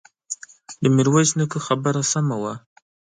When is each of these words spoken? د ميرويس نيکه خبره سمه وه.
د 0.81 0.83
ميرويس 0.95 1.31
نيکه 1.39 1.59
خبره 1.67 2.01
سمه 2.11 2.37
وه. 2.41 2.53